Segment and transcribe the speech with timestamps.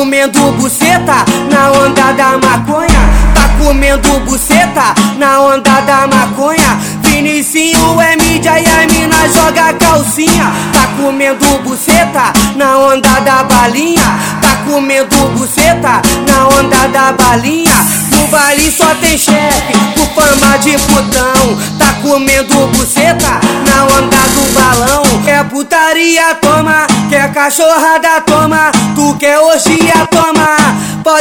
[0.00, 3.00] comendo buceta na onda da maconha.
[3.34, 6.78] Tá comendo buceta na onda da maconha.
[7.02, 10.50] Vinicinho é mídia e a mina joga calcinha.
[10.72, 14.18] Tá comendo buceta na onda da balinha.
[14.40, 17.74] Tá comendo buceta na onda da balinha.
[18.10, 21.58] No baile só tem chefe, com fama de putão.
[21.78, 25.02] Tá comendo buceta na onda do balão.
[25.26, 26.86] Quer putaria, toma.
[27.10, 28.69] Quer cachorrada, toma.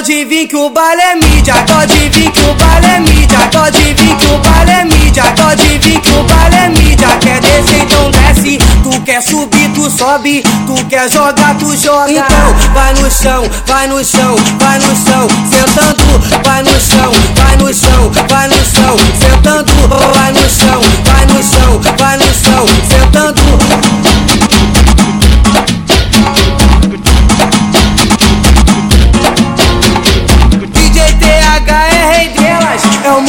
[0.09, 1.53] Pode vir que o baile é mídia.
[1.67, 3.37] Pode vir que o baile é mídia.
[3.51, 5.23] Pode vir que o baile é mídia.
[5.35, 7.07] Pode vir que o baile é mídia.
[7.21, 8.57] Quer descer, então desce.
[8.57, 10.41] Tu quer subir, tu sobe.
[10.65, 12.11] Tu quer jogar, tu joga.
[12.11, 15.27] Então vai no chão, vai no chão, vai no chão.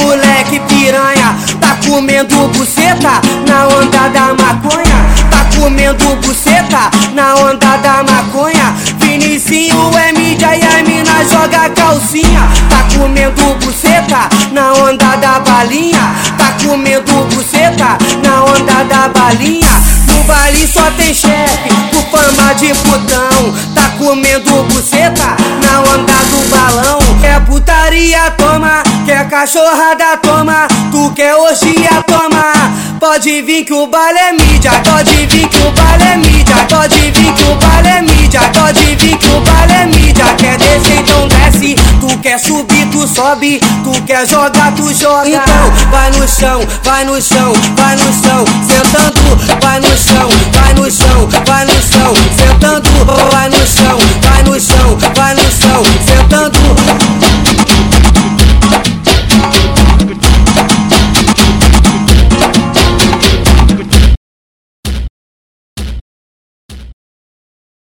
[0.01, 1.37] Moleque piranha.
[1.61, 5.01] Tá comendo buceta na onda da maconha.
[5.31, 8.75] Tá comendo buceta na onda da maconha.
[8.98, 12.48] Vinicinho é mídia e a mina joga calcinha.
[12.69, 16.15] Tá comendo buceta na onda da balinha.
[16.37, 19.71] Tá comendo buceta na onda da balinha.
[20.06, 23.55] No baile só tem chefe, com fama de putão.
[23.75, 26.98] Tá comendo buceta na onda do balão.
[27.21, 28.83] Quer putaria, toma.
[29.20, 30.66] Quer cachorrada, toma.
[30.90, 32.52] Tu quer orgia, toma.
[32.98, 34.70] Pode vir que o baile é mídia.
[34.82, 36.56] Pode vir que o baile é mídia.
[36.66, 38.41] Pode vir que o baile é mídia.
[38.54, 40.24] Pode vir que o baile é mídia.
[40.38, 41.74] Quer descer, então desce.
[42.00, 43.60] Tu quer subir, tu sobe.
[43.84, 45.28] Tu quer jogar, tu joga.
[45.28, 48.44] Então vai no chão, vai no chão, vai no chão.
[48.66, 49.10] Senta